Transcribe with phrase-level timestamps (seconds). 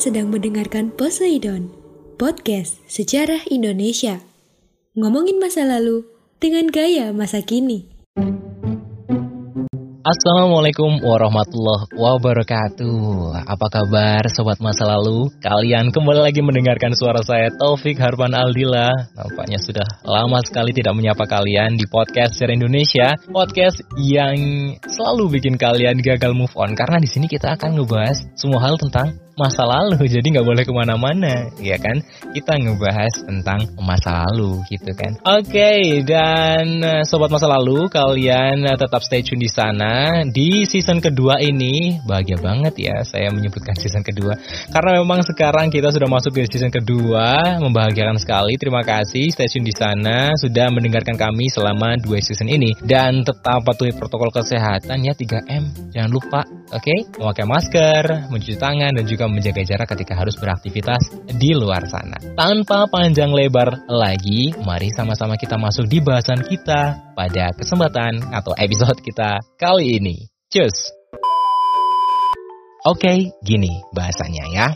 [0.00, 1.76] Sedang mendengarkan Poseidon,
[2.16, 4.24] podcast sejarah Indonesia.
[4.96, 6.08] Ngomongin masa lalu
[6.40, 7.84] dengan gaya masa kini.
[10.00, 15.28] Assalamualaikum warahmatullahi wabarakatuh Apa kabar sobat masa lalu?
[15.44, 21.28] Kalian kembali lagi mendengarkan suara saya Taufik Harpan Aldila Nampaknya sudah lama sekali tidak menyapa
[21.28, 24.40] kalian di podcast Sejarah Indonesia Podcast yang
[24.88, 29.20] selalu bikin kalian gagal move on Karena di sini kita akan ngebahas semua hal tentang
[29.40, 31.96] masa lalu jadi nggak boleh ke mana-mana ya kan?
[32.36, 35.16] Kita ngebahas tentang masa lalu gitu kan?
[35.24, 40.20] Oke okay, dan eh, sobat masa lalu kalian eh, tetap stay tune di sana.
[40.28, 44.36] Di season kedua ini bahagia banget ya saya menyebutkan season kedua.
[44.68, 48.60] Karena memang sekarang kita sudah masuk ke season kedua membahagiakan sekali.
[48.60, 52.76] Terima kasih stay tune di sana sudah mendengarkan kami selama dua season ini.
[52.84, 56.98] Dan tetap patuhi protokol kesehatan ya 3M jangan lupa oke okay?
[57.18, 62.16] memakai masker mencuci tangan dan juga menjaga jarak ketika harus beraktivitas di luar sana.
[62.38, 68.98] Tanpa panjang lebar lagi, mari sama-sama kita masuk di bahasan kita pada kesempatan atau episode
[69.02, 70.30] kita kali ini.
[70.50, 70.94] Cus!
[72.88, 74.68] Oke, okay, gini bahasanya ya.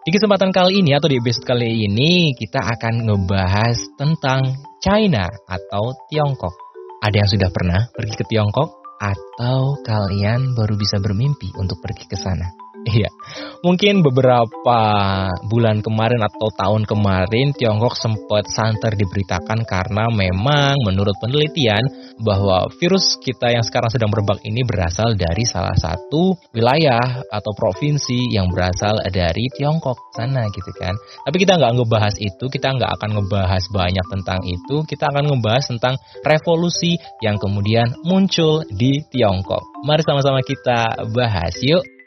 [0.00, 5.92] Di kesempatan kali ini atau di episode kali ini kita akan ngebahas tentang China atau
[6.08, 6.56] Tiongkok.
[7.04, 12.20] Ada yang sudah pernah pergi ke Tiongkok atau kalian baru bisa bermimpi untuk pergi ke
[12.20, 12.69] sana?
[12.80, 13.12] Iya,
[13.60, 14.80] mungkin beberapa
[15.52, 21.84] bulan kemarin atau tahun kemarin Tiongkok sempat santer diberitakan karena memang menurut penelitian
[22.24, 28.32] bahwa virus kita yang sekarang sedang berbak ini berasal dari salah satu wilayah atau provinsi
[28.32, 30.96] yang berasal dari Tiongkok sana gitu kan.
[31.28, 35.68] Tapi kita nggak ngebahas itu, kita nggak akan ngebahas banyak tentang itu, kita akan ngebahas
[35.68, 39.60] tentang revolusi yang kemudian muncul di Tiongkok.
[39.84, 41.99] Mari sama-sama kita bahas yuk.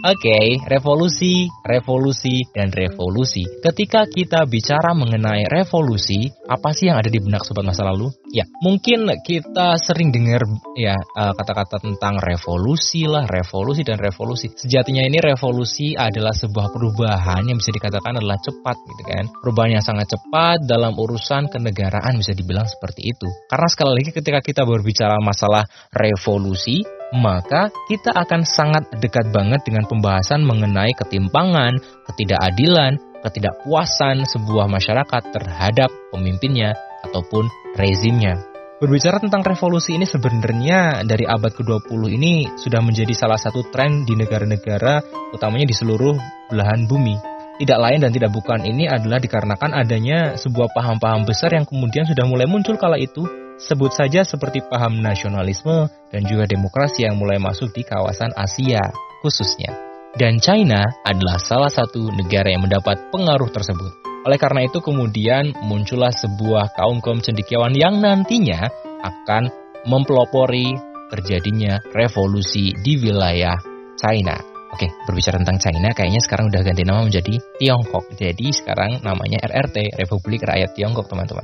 [0.00, 3.44] Oke, okay, revolusi, revolusi, dan revolusi.
[3.60, 8.08] Ketika kita bicara mengenai revolusi, apa sih yang ada di benak sobat masa lalu?
[8.32, 10.40] Ya, mungkin kita sering dengar
[10.72, 14.48] ya eh, kata-kata tentang revolusi lah, revolusi dan revolusi.
[14.48, 19.28] Sejatinya ini revolusi adalah sebuah perubahan yang bisa dikatakan adalah cepat gitu kan.
[19.44, 23.28] Perubahan yang sangat cepat dalam urusan kenegaraan bisa dibilang seperti itu.
[23.52, 29.86] Karena sekali lagi ketika kita berbicara masalah revolusi, maka kita akan sangat dekat banget dengan
[29.90, 36.78] pembahasan mengenai ketimpangan, ketidakadilan, ketidakpuasan sebuah masyarakat terhadap pemimpinnya
[37.10, 38.38] ataupun rezimnya.
[38.80, 44.16] Berbicara tentang revolusi ini sebenarnya dari abad ke-20 ini sudah menjadi salah satu tren di
[44.16, 45.04] negara-negara
[45.36, 46.16] utamanya di seluruh
[46.48, 47.12] belahan bumi.
[47.60, 52.24] Tidak lain dan tidak bukan ini adalah dikarenakan adanya sebuah paham-paham besar yang kemudian sudah
[52.24, 53.20] mulai muncul kala itu
[53.60, 58.80] Sebut saja seperti paham nasionalisme dan juga demokrasi yang mulai masuk di kawasan Asia
[59.20, 59.68] khususnya.
[60.16, 63.92] Dan China adalah salah satu negara yang mendapat pengaruh tersebut.
[64.26, 68.68] Oleh karena itu kemudian muncullah sebuah kaum-kaum cendekiawan yang nantinya
[69.04, 69.52] akan
[69.86, 70.76] mempelopori
[71.12, 73.56] terjadinya revolusi di wilayah
[74.00, 74.49] China.
[74.70, 78.06] Oke, berbicara tentang China, kayaknya sekarang udah ganti nama menjadi Tiongkok.
[78.14, 81.42] Jadi sekarang namanya RRT, Republik Rakyat Tiongkok, teman-teman.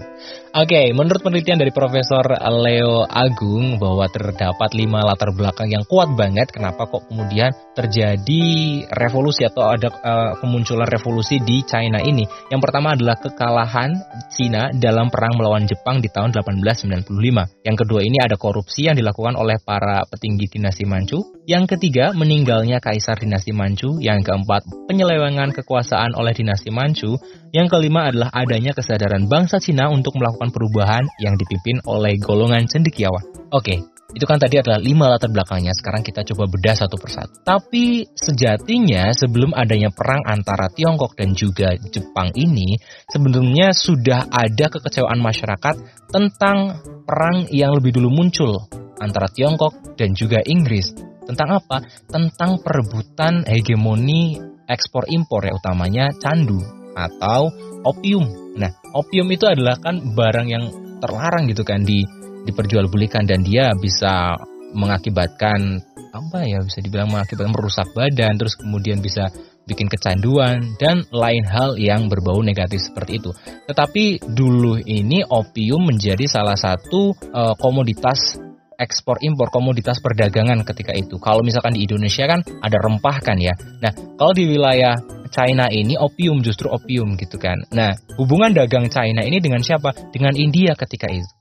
[0.54, 2.22] Oke, menurut penelitian dari Profesor
[2.62, 8.44] Leo Agung bahwa terdapat lima latar belakang yang kuat banget kenapa kok kemudian terjadi
[8.88, 12.24] revolusi atau ada uh, kemunculan revolusi di China ini.
[12.48, 13.92] Yang pertama adalah kekalahan
[14.32, 17.12] China dalam perang melawan Jepang di tahun 1895.
[17.60, 21.20] Yang kedua ini ada korupsi yang dilakukan oleh para petinggi dinasti Manchu.
[21.44, 24.00] Yang ketiga, meninggalnya kaisar dinasti Manchu.
[24.00, 27.20] Yang keempat, penyelewengan kekuasaan oleh dinasti Manchu.
[27.52, 33.22] Yang kelima adalah adanya kesadaran bangsa Cina untuk melakukan perubahan yang dipimpin oleh golongan cendekiawan.
[33.54, 35.76] Oke, itu kan tadi adalah lima latar belakangnya.
[35.76, 37.44] Sekarang kita coba bedah satu persatu.
[37.44, 42.80] Tapi sejatinya sebelum adanya perang antara Tiongkok dan juga Jepang ini,
[43.12, 48.56] sebenarnya sudah ada kekecewaan masyarakat tentang perang yang lebih dulu muncul
[48.96, 50.96] antara Tiongkok dan juga Inggris.
[51.28, 51.84] Tentang apa?
[52.08, 56.64] Tentang perebutan hegemoni ekspor impor ya utamanya candu
[56.96, 57.52] atau
[57.84, 58.56] opium.
[58.56, 60.64] Nah, opium itu adalah kan barang yang
[61.04, 62.00] terlarang gitu kan di
[62.46, 64.38] diperjualbelikan dan dia bisa
[64.72, 65.82] mengakibatkan
[66.14, 69.28] apa ya bisa dibilang mengakibatkan merusak badan terus kemudian bisa
[69.66, 73.34] bikin kecanduan dan lain hal yang berbau negatif seperti itu.
[73.66, 78.38] Tetapi dulu ini opium menjadi salah satu uh, komoditas
[78.78, 81.18] ekspor impor komoditas perdagangan ketika itu.
[81.18, 83.52] Kalau misalkan di Indonesia kan ada rempah kan ya.
[83.82, 84.94] Nah, kalau di wilayah
[85.34, 87.58] China ini opium justru opium gitu kan.
[87.74, 89.90] Nah, hubungan dagang China ini dengan siapa?
[90.14, 91.35] Dengan India ketika itu.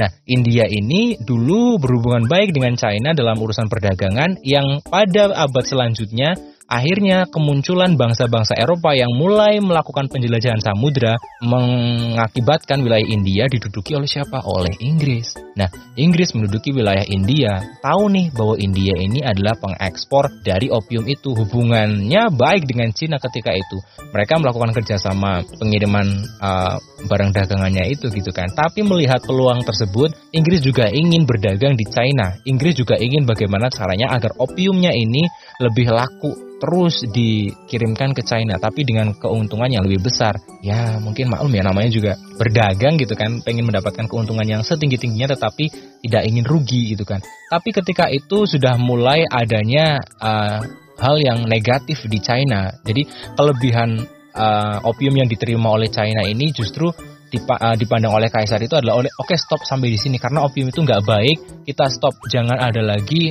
[0.00, 6.32] Nah, India ini dulu berhubungan baik dengan China dalam urusan perdagangan yang pada abad selanjutnya
[6.70, 14.38] akhirnya kemunculan bangsa-bangsa Eropa yang mulai melakukan penjelajahan samudra mengakibatkan wilayah India diduduki oleh siapa?
[14.46, 15.34] Oleh Inggris.
[15.58, 15.66] Nah,
[15.98, 21.34] Inggris menduduki wilayah India, tahu nih bahwa India ini adalah pengekspor dari opium itu.
[21.34, 23.76] Hubungannya baik dengan Cina ketika itu.
[24.14, 26.06] Mereka melakukan kerjasama pengiriman
[26.38, 26.78] uh,
[27.10, 28.46] barang dagangannya itu gitu kan.
[28.54, 32.30] Tapi melihat peluang tersebut, Inggris juga ingin berdagang di China.
[32.46, 35.26] Inggris juga ingin bagaimana caranya agar opiumnya ini
[35.60, 40.36] lebih laku terus dikirimkan ke China tapi dengan keuntungan yang lebih besar.
[40.60, 45.32] Ya mungkin maklum ya namanya juga berdagang gitu kan pengen mendapatkan keuntungan yang setinggi tingginya
[45.32, 45.72] tetapi
[46.04, 47.24] tidak ingin rugi gitu kan.
[47.48, 50.60] Tapi ketika itu sudah mulai adanya uh,
[51.00, 52.68] hal yang negatif di China.
[52.84, 54.04] Jadi kelebihan
[54.36, 56.92] uh, opium yang diterima oleh China ini justru
[57.38, 60.72] uh, dipandang oleh kaisar itu adalah oleh oke okay, stop sampai di sini karena opium
[60.72, 61.36] itu nggak baik
[61.68, 63.30] kita stop jangan ada lagi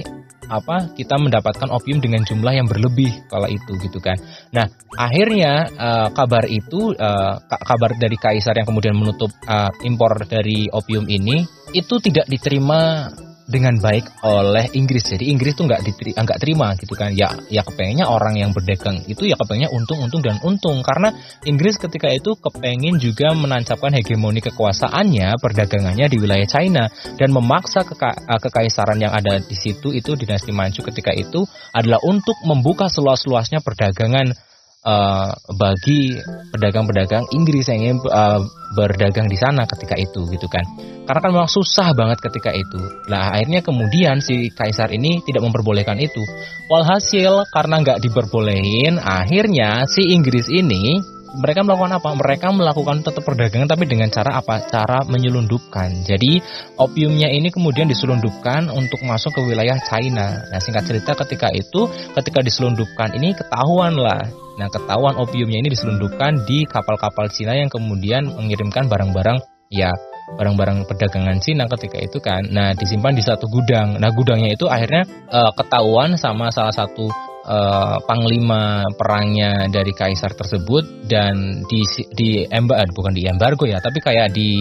[0.50, 4.18] apa kita mendapatkan opium dengan jumlah yang berlebih kala itu gitu kan.
[4.50, 4.66] Nah
[4.98, 11.06] akhirnya uh, kabar itu uh, kabar dari kaisar yang kemudian menutup uh, impor dari opium
[11.06, 11.46] ini
[11.78, 13.14] itu tidak diterima
[13.50, 15.10] dengan baik oleh Inggris.
[15.10, 17.10] Jadi Inggris tuh nggak diteri, nggak terima gitu kan.
[17.18, 21.10] Ya ya kepengennya orang yang berdagang itu ya kepengennya untung-untung dan untung karena
[21.50, 26.86] Inggris ketika itu kepengen juga menancapkan hegemoni kekuasaannya perdagangannya di wilayah China
[27.18, 31.42] dan memaksa keka, eh, kekaisaran yang ada di situ itu dinasti Manchu ketika itu
[31.74, 34.49] adalah untuk membuka seluas-luasnya perdagangan
[34.86, 36.16] uh, bagi
[36.54, 38.40] pedagang-pedagang Inggris yang ingin uh,
[38.78, 40.64] berdagang di sana ketika itu gitu kan.
[41.10, 42.78] Karena kan memang susah banget ketika itu.
[43.10, 46.22] Lah akhirnya kemudian si kaisar ini tidak memperbolehkan itu.
[46.70, 51.02] Walhasil karena nggak diperbolehin akhirnya si Inggris ini
[51.38, 52.10] mereka melakukan apa?
[52.18, 54.66] Mereka melakukan tetap perdagangan tapi dengan cara apa?
[54.66, 56.06] Cara menyelundupkan.
[56.08, 56.42] Jadi
[56.82, 60.42] opiumnya ini kemudian diselundupkan untuk masuk ke wilayah China.
[60.50, 61.86] Nah singkat cerita ketika itu,
[62.18, 64.26] ketika diselundupkan ini ketahuan lah.
[64.58, 69.40] Nah ketahuan opiumnya ini diselundupkan di kapal-kapal Cina yang kemudian mengirimkan barang-barang
[69.70, 69.94] ya
[70.30, 72.46] barang-barang perdagangan Cina ketika itu kan.
[72.50, 73.98] Nah disimpan di satu gudang.
[73.98, 77.10] Nah gudangnya itu akhirnya uh, ketahuan sama salah satu
[77.50, 81.82] uh, panglima perangnya dari kaisar tersebut dan di
[82.14, 84.52] di embargo bukan di embargo ya tapi kayak di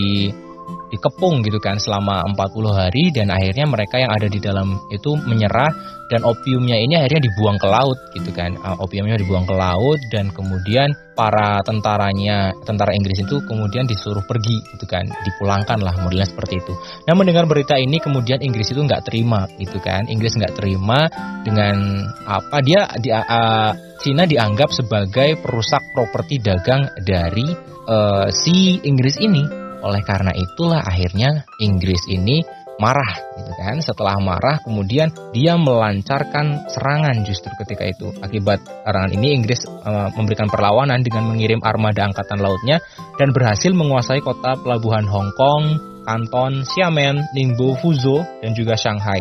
[0.88, 5.70] dikepung gitu kan selama 40 hari dan akhirnya mereka yang ada di dalam itu menyerah
[6.08, 8.56] dan opiumnya ini akhirnya dibuang ke laut gitu kan.
[8.64, 14.56] Uh, opiumnya dibuang ke laut dan kemudian para tentaranya tentara Inggris itu kemudian disuruh pergi
[14.74, 16.72] gitu kan dipulangkan lah modelnya seperti itu.
[17.04, 20.08] Nah mendengar berita ini kemudian Inggris itu nggak terima gitu kan.
[20.08, 21.06] Inggris nggak terima
[21.44, 27.50] dengan apa dia di, uh, Cina dianggap sebagai perusak properti dagang dari
[27.90, 32.42] uh, si Inggris ini oleh karena itulah akhirnya Inggris ini
[32.78, 33.76] marah gitu kan.
[33.82, 38.14] Setelah marah kemudian dia melancarkan serangan justru ketika itu.
[38.22, 42.78] Akibat serangan ini Inggris e, memberikan perlawanan dengan mengirim armada angkatan lautnya
[43.18, 45.64] dan berhasil menguasai kota pelabuhan Hong Kong,
[46.06, 49.20] Kanton, Xiamen, Ningbo, Fuzhou dan juga Shanghai.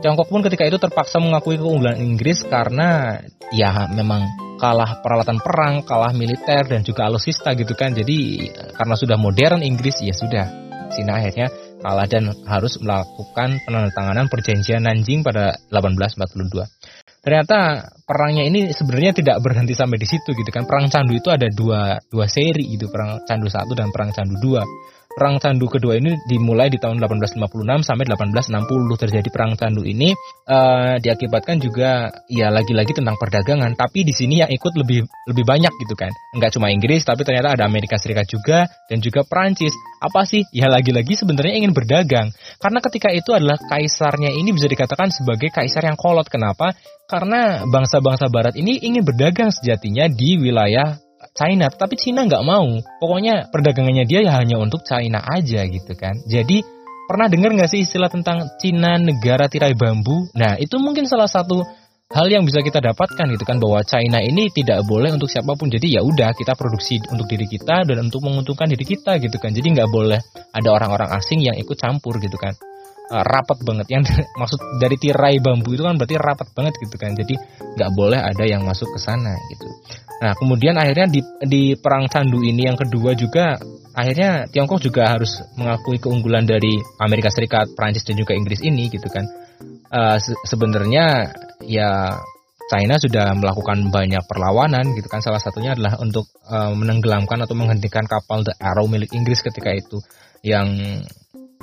[0.00, 3.20] Tiongkok pun ketika itu terpaksa mengakui keunggulan Inggris karena
[3.52, 4.24] ya memang
[4.62, 7.90] kalah peralatan perang, kalah militer dan juga alusista gitu kan.
[7.90, 8.46] Jadi
[8.78, 10.46] karena sudah modern Inggris ya sudah.
[10.94, 11.50] Cina akhirnya
[11.82, 16.62] kalah dan harus melakukan penandatanganan perjanjian Nanjing pada 1842.
[17.22, 20.66] Ternyata perangnya ini sebenarnya tidak berhenti sampai di situ gitu kan.
[20.66, 25.01] Perang Candu itu ada dua, dua seri gitu, perang Candu 1 dan perang Candu 2.
[25.12, 30.16] Perang Candu kedua ini dimulai di tahun 1856 sampai 1860 terjadi perang Candu ini
[30.48, 33.76] uh, diakibatkan juga ya lagi-lagi tentang perdagangan.
[33.76, 36.08] Tapi di sini yang ikut lebih lebih banyak gitu kan.
[36.32, 39.76] Nggak cuma Inggris tapi ternyata ada Amerika Serikat juga dan juga Perancis.
[40.00, 40.42] Apa sih?
[40.50, 42.32] Ya lagi-lagi sebenarnya ingin berdagang.
[42.58, 46.26] Karena ketika itu adalah kaisarnya ini bisa dikatakan sebagai kaisar yang kolot.
[46.26, 46.72] Kenapa?
[47.04, 50.96] Karena bangsa-bangsa Barat ini ingin berdagang sejatinya di wilayah
[51.30, 52.66] China, tapi China nggak mau.
[52.98, 56.18] Pokoknya perdagangannya dia ya hanya untuk China aja gitu kan.
[56.26, 56.62] Jadi
[57.06, 60.26] pernah dengar nggak sih istilah tentang Cina negara tirai bambu?
[60.34, 61.62] Nah itu mungkin salah satu
[62.12, 65.72] hal yang bisa kita dapatkan gitu kan bahwa China ini tidak boleh untuk siapa pun.
[65.72, 69.54] Jadi ya udah kita produksi untuk diri kita dan untuk menguntungkan diri kita gitu kan.
[69.54, 70.20] Jadi nggak boleh
[70.52, 72.52] ada orang-orang asing yang ikut campur gitu kan.
[73.10, 73.86] Uh, rapat banget.
[73.90, 77.12] Yang maksud dari tirai bambu itu kan berarti rapat banget gitu kan.
[77.12, 77.34] Jadi
[77.76, 79.68] nggak boleh ada yang masuk ke sana gitu.
[80.22, 83.58] Nah, kemudian akhirnya di, di perang candu ini yang kedua juga
[83.92, 89.10] akhirnya Tiongkok juga harus mengakui keunggulan dari Amerika Serikat, Prancis dan juga Inggris ini gitu
[89.10, 89.26] kan.
[89.92, 91.28] Uh, se sebenarnya
[91.68, 92.16] ya
[92.72, 95.20] China sudah melakukan banyak perlawanan gitu kan.
[95.20, 100.00] Salah satunya adalah untuk uh, menenggelamkan atau menghentikan kapal The Arrow milik Inggris ketika itu
[100.40, 100.70] yang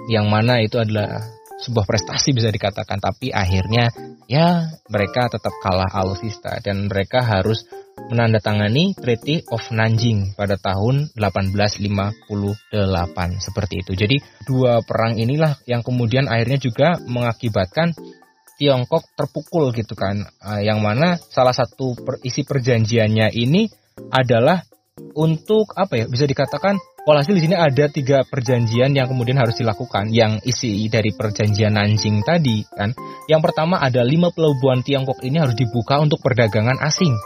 [0.09, 1.21] yang mana itu adalah
[1.59, 3.91] sebuah prestasi bisa dikatakan tapi akhirnya
[4.25, 7.67] ya mereka tetap kalah alusista dan mereka harus
[8.07, 12.71] menandatangani Treaty of Nanjing pada tahun 1858
[13.43, 13.91] seperti itu.
[13.91, 17.91] Jadi dua perang inilah yang kemudian akhirnya juga mengakibatkan
[18.59, 20.19] Tiongkok terpukul gitu kan.
[20.43, 21.95] Uh, yang mana salah satu
[22.27, 23.71] isi perjanjiannya ini
[24.11, 24.63] adalah
[25.15, 26.75] untuk apa ya bisa dikatakan
[27.09, 32.21] walhasil di sini ada tiga perjanjian yang kemudian harus dilakukan yang isi dari perjanjian Nanjing
[32.21, 32.93] tadi kan
[33.25, 37.17] yang pertama ada lima pelabuhan Tiongkok ini harus dibuka untuk perdagangan asing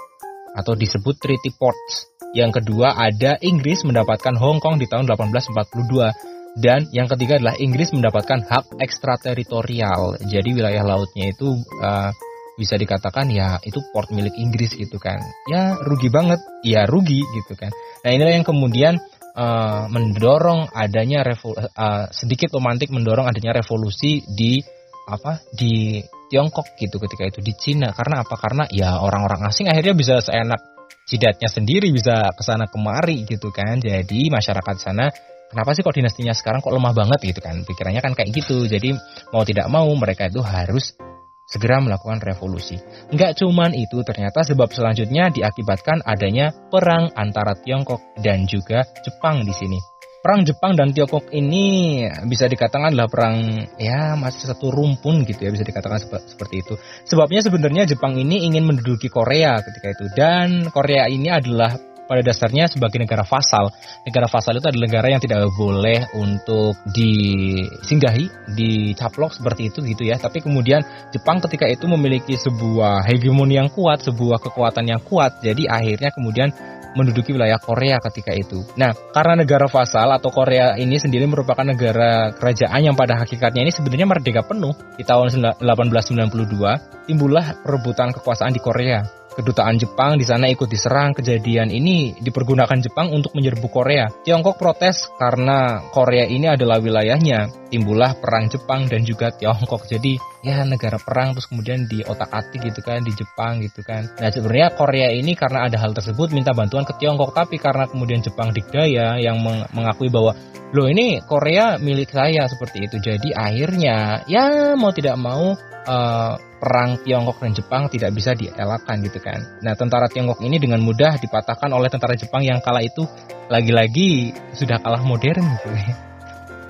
[0.56, 6.88] atau disebut Treaty Ports yang kedua ada Inggris mendapatkan Hong Kong di tahun 1842 dan
[6.96, 10.22] yang ketiga adalah Inggris mendapatkan hak ekstrateritorial.
[10.22, 11.50] Jadi wilayah lautnya itu
[11.82, 12.14] uh,
[12.54, 15.18] bisa dikatakan ya itu port milik Inggris gitu kan.
[15.50, 17.74] Ya rugi banget, ya rugi gitu kan.
[18.06, 19.02] Nah inilah yang kemudian
[19.38, 24.62] uh, mendorong adanya revol uh, sedikit romantik mendorong adanya revolusi di
[25.10, 26.00] apa di
[26.32, 27.94] Tiongkok gitu ketika itu di Cina.
[27.94, 28.36] Karena apa?
[28.40, 30.74] Karena ya orang-orang asing akhirnya bisa seenak
[31.06, 33.78] jidatnya sendiri bisa ke sana kemari gitu kan.
[33.78, 35.12] Jadi masyarakat sana
[35.52, 37.62] kenapa sih kok dinastinya sekarang kok lemah banget gitu kan?
[37.62, 38.66] Pikirannya kan kayak gitu.
[38.66, 38.98] Jadi
[39.30, 40.98] mau tidak mau mereka itu harus
[41.44, 42.80] segera melakukan revolusi.
[43.12, 49.54] Enggak cuman itu, ternyata sebab selanjutnya diakibatkan adanya perang antara Tiongkok dan juga Jepang di
[49.54, 49.80] sini.
[50.24, 52.00] Perang Jepang dan Tiongkok ini
[52.32, 56.80] bisa dikatakan adalah perang ya masih satu rumpun gitu ya bisa dikatakan seperti itu.
[57.04, 62.68] Sebabnya sebenarnya Jepang ini ingin menduduki Korea ketika itu dan Korea ini adalah pada dasarnya
[62.68, 63.72] sebagai negara fasal.
[64.04, 70.20] Negara fasal itu adalah negara yang tidak boleh untuk disinggahi, dicaplok seperti itu gitu ya.
[70.20, 70.84] Tapi kemudian
[71.16, 75.40] Jepang ketika itu memiliki sebuah hegemoni yang kuat, sebuah kekuatan yang kuat.
[75.42, 76.52] Jadi akhirnya kemudian
[76.94, 78.62] menduduki wilayah Korea ketika itu.
[78.78, 83.74] Nah, karena negara fasal atau Korea ini sendiri merupakan negara kerajaan yang pada hakikatnya ini
[83.74, 90.48] sebenarnya merdeka penuh di tahun 1892, timbullah perebutan kekuasaan di Korea kedutaan Jepang di sana
[90.48, 91.12] ikut diserang.
[91.18, 94.08] Kejadian ini dipergunakan Jepang untuk menyerbu Korea.
[94.24, 97.70] Tiongkok protes karena Korea ini adalah wilayahnya.
[97.74, 99.90] Timbullah perang Jepang dan juga Tiongkok.
[99.90, 104.06] Jadi ya negara perang terus kemudian di otak-atik gitu kan di Jepang gitu kan.
[104.22, 108.22] Nah sebenarnya Korea ini karena ada hal tersebut minta bantuan ke Tiongkok tapi karena kemudian
[108.22, 109.42] Jepang dikdaya yang
[109.74, 110.38] mengakui bahwa
[110.74, 112.98] loh ini Korea milik saya seperti itu.
[113.02, 115.54] Jadi akhirnya ya mau tidak mau
[115.88, 119.60] uh, perang Tiongkok dan Jepang tidak bisa dielakkan gitu kan.
[119.60, 123.04] Nah, tentara Tiongkok ini dengan mudah dipatahkan oleh tentara Jepang yang kala itu
[123.52, 125.92] lagi-lagi sudah kalah modern gitu ya.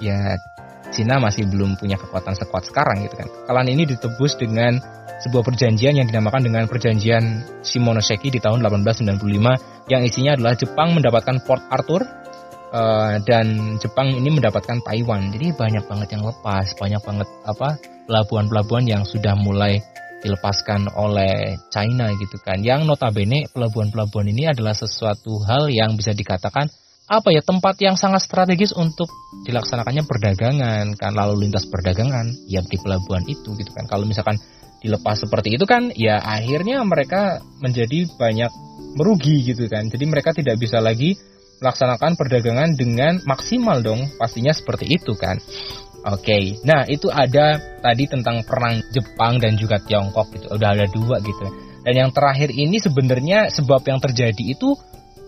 [0.03, 0.35] Ya,
[0.91, 3.29] Cina masih belum punya kekuatan sekuat sekarang gitu kan.
[3.29, 4.83] Kekalahan ini ditebus dengan
[5.23, 11.39] sebuah perjanjian yang dinamakan dengan perjanjian Shimonoseki di tahun 1895 yang isinya adalah Jepang mendapatkan
[11.47, 12.03] Port Arthur
[12.73, 15.29] uh, dan Jepang ini mendapatkan Taiwan.
[15.31, 17.77] Jadi banyak banget yang lepas, banyak banget apa
[18.09, 19.79] pelabuhan-pelabuhan yang sudah mulai
[20.25, 22.59] dilepaskan oleh China gitu kan.
[22.63, 26.67] Yang notabene pelabuhan-pelabuhan ini adalah sesuatu hal yang bisa dikatakan
[27.03, 29.11] apa ya tempat yang sangat strategis untuk
[29.43, 33.85] dilaksanakannya perdagangan kan lalu lintas perdagangan ya di pelabuhan itu gitu kan.
[33.85, 34.39] Kalau misalkan
[34.79, 38.51] dilepas seperti itu kan ya akhirnya mereka menjadi banyak
[38.95, 39.91] merugi gitu kan.
[39.91, 41.19] Jadi mereka tidak bisa lagi
[41.63, 45.39] melaksanakan perdagangan dengan maksimal dong pastinya seperti itu kan.
[46.03, 46.43] Oke, okay.
[46.67, 50.51] nah itu ada tadi tentang perang Jepang dan juga Tiongkok gitu.
[50.51, 51.47] Udah ada dua gitu.
[51.87, 54.75] Dan yang terakhir ini sebenarnya sebab yang terjadi itu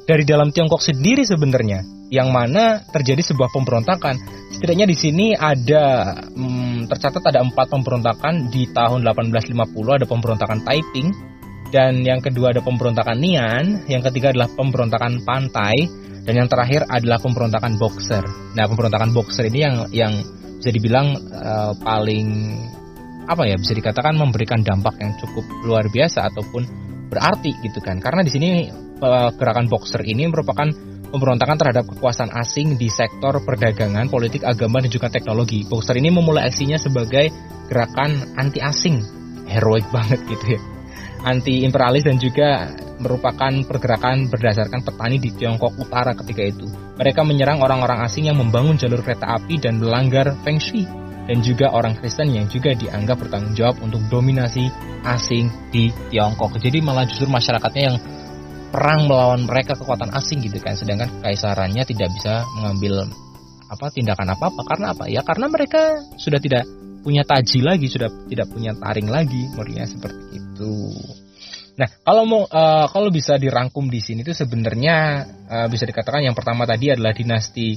[0.04, 1.80] dari dalam Tiongkok sendiri sebenarnya,
[2.12, 4.20] yang mana terjadi sebuah pemberontakan.
[4.52, 9.56] Setidaknya di sini ada hmm, tercatat ada empat pemberontakan di tahun 1850
[9.96, 11.08] ada pemberontakan Taiping
[11.74, 17.22] dan yang kedua ada pemberontakan Nian, yang ketiga adalah pemberontakan Pantai dan yang terakhir adalah
[17.22, 18.26] pemberontakan Boxer.
[18.58, 20.14] Nah, pemberontakan Boxer ini yang yang
[20.58, 22.58] bisa dibilang uh, paling
[23.30, 26.66] apa ya bisa dikatakan memberikan dampak yang cukup luar biasa ataupun
[27.10, 28.50] berarti gitu kan karena di sini
[29.02, 30.70] uh, gerakan boxer ini merupakan
[31.10, 35.66] pemberontakan terhadap kekuasaan asing di sektor perdagangan, politik, agama dan juga teknologi.
[35.66, 37.30] Boxer ini memulai aksinya sebagai
[37.70, 39.02] gerakan anti asing,
[39.50, 40.62] heroik banget gitu ya
[41.26, 46.68] anti imperialis dan juga merupakan pergerakan berdasarkan petani di Tiongkok Utara ketika itu.
[46.96, 50.88] Mereka menyerang orang-orang asing yang membangun jalur kereta api dan melanggar Feng Shui
[51.26, 54.70] dan juga orang Kristen yang juga dianggap bertanggung jawab untuk dominasi
[55.04, 56.56] asing di Tiongkok.
[56.62, 57.98] Jadi malah justru masyarakatnya yang
[58.70, 63.10] perang melawan mereka kekuatan asing gitu kan, sedangkan kekaisarannya tidak bisa mengambil
[63.66, 65.04] apa tindakan apa-apa karena apa?
[65.10, 66.64] Ya karena mereka sudah tidak
[67.02, 70.74] punya taji lagi, sudah tidak punya taring lagi, murinya seperti itu.
[71.76, 76.36] Nah, kalau mau uh, kalau bisa dirangkum di sini itu sebenarnya uh, bisa dikatakan yang
[76.36, 77.76] pertama tadi adalah dinasti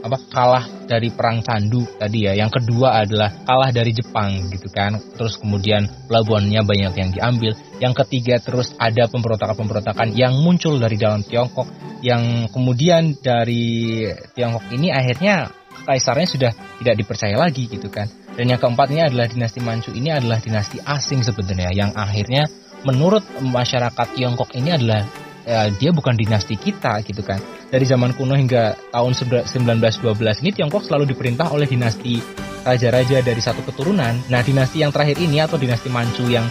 [0.00, 2.32] apa kalah dari perang candu tadi ya.
[2.32, 4.96] Yang kedua adalah kalah dari Jepang gitu kan.
[4.96, 7.52] Terus kemudian pelabuhannya banyak yang diambil.
[7.82, 11.68] Yang ketiga terus ada pemberontakan-pemberontakan yang muncul dari dalam Tiongkok
[12.00, 15.52] yang kemudian dari Tiongkok ini akhirnya
[15.84, 18.08] kaisarnya sudah tidak dipercaya lagi gitu kan.
[18.30, 22.48] Dan yang keempatnya adalah dinasti Manchu ini adalah dinasti asing sebenarnya yang akhirnya
[22.84, 25.04] menurut masyarakat Tiongkok ini adalah
[25.44, 27.40] ya, dia bukan dinasti kita gitu kan.
[27.70, 32.18] Dari zaman kuno hingga tahun 1912 ini Tiongkok selalu diperintah oleh dinasti
[32.66, 34.16] raja-raja dari satu keturunan.
[34.28, 36.44] Nah, dinasti yang terakhir ini atau dinasti Manchu yang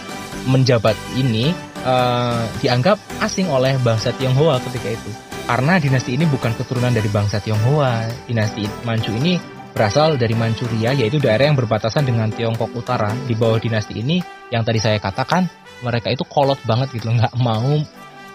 [0.48, 1.52] menjabat ini
[1.84, 5.10] uh, dianggap asing oleh bangsa Tionghoa ketika itu.
[5.44, 8.06] Karena dinasti ini bukan keturunan dari bangsa Tionghoa.
[8.30, 9.36] Dinasti Manchu ini
[9.70, 13.10] berasal dari Manchuria, yaitu daerah yang berbatasan dengan Tiongkok Utara.
[13.26, 14.18] Di bawah dinasti ini,
[14.50, 15.46] yang tadi saya katakan,
[15.80, 17.80] mereka itu kolot banget gitu, nggak mau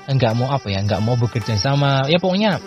[0.06, 2.06] nggak mau apa ya nggak mau bekerja sama.
[2.06, 2.62] Ya pokoknya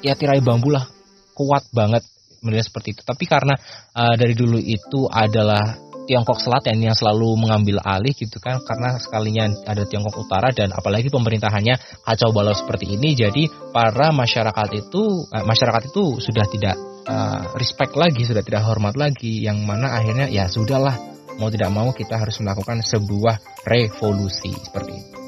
[0.00, 0.88] ya tirai bambu lah.
[1.36, 2.02] Kuat banget
[2.42, 3.02] menurut seperti itu.
[3.06, 3.54] Tapi karena
[3.94, 9.44] uh, dari dulu itu adalah Tiongkok Selatan yang selalu mengambil alih gitu kan karena sekalinya
[9.68, 13.44] ada Tiongkok Utara dan apalagi pemerintahannya kacau balau seperti ini jadi
[13.76, 19.44] para masyarakat itu uh, masyarakat itu sudah tidak uh, respect lagi sudah tidak hormat lagi
[19.44, 20.96] yang mana akhirnya ya sudahlah
[21.38, 25.18] mau tidak mau kita harus melakukan sebuah revolusi seperti itu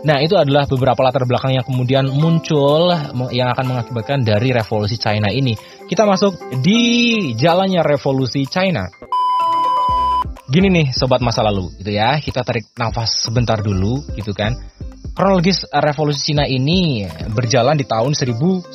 [0.00, 2.88] Nah, itu adalah beberapa latar belakang yang kemudian muncul
[3.36, 5.52] yang akan mengakibatkan dari revolusi China ini.
[5.84, 6.80] Kita masuk di
[7.36, 8.88] jalannya revolusi China.
[10.48, 12.16] Gini nih sobat masa lalu gitu ya.
[12.16, 14.56] Kita tarik nafas sebentar dulu gitu kan.
[15.12, 17.04] Kronologis revolusi Cina ini
[17.36, 18.72] berjalan di tahun 1911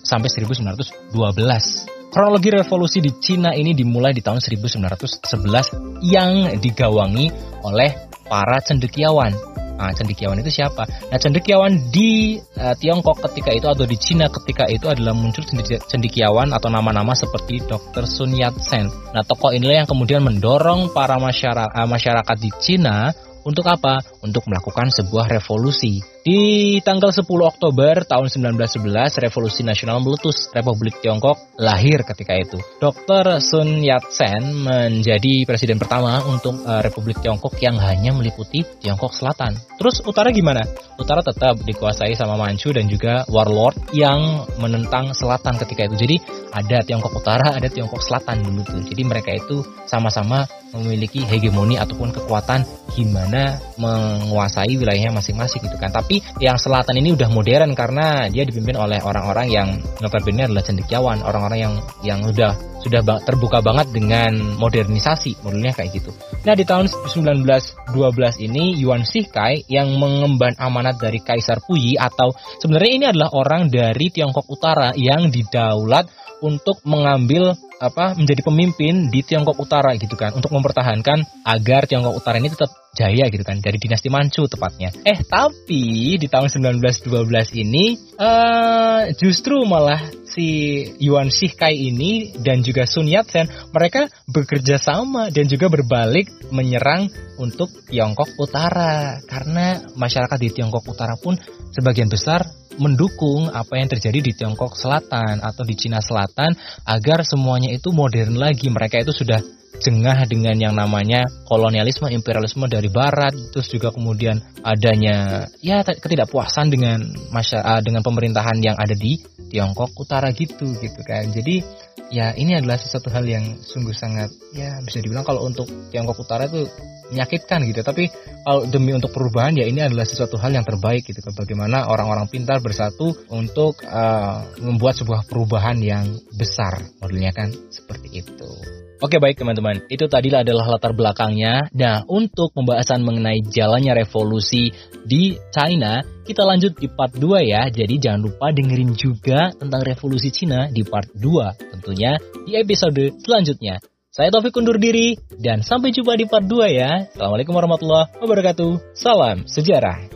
[0.00, 1.97] sampai 1912.
[2.08, 7.26] Kronologi revolusi di Cina ini dimulai di tahun 1911 yang digawangi
[7.62, 7.90] oleh
[8.24, 9.36] para cendekiawan
[9.78, 10.82] Nah, cendekiawan itu siapa?
[11.06, 15.46] Nah, cendekiawan di uh, Tiongkok ketika itu atau di Cina ketika itu adalah muncul
[15.86, 18.02] cendekiawan atau nama-nama seperti Dr.
[18.10, 18.90] Sun Yat-sen.
[19.14, 23.14] Nah, tokoh inilah yang kemudian mendorong para masyarakat, uh, masyarakat di Cina
[23.46, 24.02] untuk apa?
[24.26, 26.02] Untuk melakukan sebuah revolusi.
[26.22, 30.50] Di tanggal 10 Oktober tahun 1911, Revolusi Nasional meletus.
[30.50, 32.58] Republik Tiongkok lahir ketika itu.
[32.82, 33.38] Dr.
[33.38, 39.54] Sun Yat-sen menjadi presiden pertama untuk uh, Republik Tiongkok yang hanya meliputi Tiongkok Selatan.
[39.78, 40.64] Terus utara gimana?
[40.98, 45.96] Utara tetap dikuasai sama Manchu dan juga warlord yang menentang selatan ketika itu.
[46.08, 46.16] Jadi
[46.50, 48.64] ada Tiongkok Utara, ada Tiongkok Selatan dulu.
[48.82, 55.92] Jadi mereka itu sama-sama memiliki hegemoni ataupun kekuatan gimana menguasai wilayahnya masing-masing gitu kan.
[55.92, 56.07] Tapi
[56.40, 59.68] yang selatan ini udah modern karena dia dipimpin oleh orang-orang yang
[60.00, 66.10] notabene adalah cendekiawan, orang-orang yang yang udah sudah terbuka banget dengan modernisasi modelnya kayak gitu.
[66.46, 72.92] Nah di tahun 1912 ini Yuan Shikai yang mengemban amanat dari Kaisar Puyi atau sebenarnya
[72.94, 76.06] ini adalah orang dari Tiongkok Utara yang didaulat
[76.40, 80.34] untuk mengambil apa menjadi pemimpin di Tiongkok Utara gitu kan.
[80.34, 83.62] Untuk mempertahankan agar Tiongkok Utara ini tetap jaya gitu kan.
[83.62, 84.90] Dari dinasti Manchu tepatnya.
[85.06, 92.84] Eh tapi di tahun 1912 ini uh, justru malah si Yuan Shikai ini dan juga
[92.84, 97.06] Sun Yat-sen mereka bekerja sama dan juga berbalik menyerang
[97.38, 99.22] untuk Tiongkok Utara.
[99.22, 101.38] Karena masyarakat di Tiongkok Utara pun
[101.70, 102.42] sebagian besar
[102.78, 106.54] mendukung apa yang terjadi di Tiongkok Selatan atau di Cina Selatan
[106.86, 108.70] agar semuanya itu modern lagi.
[108.70, 109.42] Mereka itu sudah
[109.78, 116.98] jengah dengan yang namanya kolonialisme imperialisme dari barat terus juga kemudian adanya ya ketidakpuasan dengan
[117.30, 121.24] masyarakat dengan pemerintahan yang ada di Tiongkok Utara gitu gitu kan.
[121.32, 121.64] Jadi
[122.12, 126.46] ya ini adalah sesuatu hal yang sungguh sangat ya bisa dibilang kalau untuk Tiongkok Utara
[126.46, 126.68] itu
[127.08, 127.80] menyakitkan gitu.
[127.80, 128.12] Tapi
[128.44, 132.60] kalau demi untuk perubahan ya ini adalah sesuatu hal yang terbaik gitu bagaimana orang-orang pintar
[132.60, 136.04] bersatu untuk uh, membuat sebuah perubahan yang
[136.36, 138.52] besar modelnya kan seperti itu
[138.98, 141.70] Oke baik teman-teman, itu tadi adalah latar belakangnya.
[141.70, 144.74] Nah, untuk pembahasan mengenai jalannya revolusi
[145.06, 147.70] di China, kita lanjut di part 2 ya.
[147.70, 153.78] Jadi jangan lupa dengerin juga tentang revolusi Cina di part 2 tentunya di episode selanjutnya.
[154.10, 157.06] Saya Taufik undur diri dan sampai jumpa di part 2 ya.
[157.14, 158.98] Assalamualaikum warahmatullahi wabarakatuh.
[158.98, 160.10] Salam sejarah.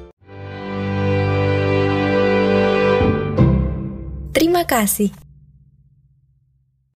[4.34, 5.21] Terima kasih.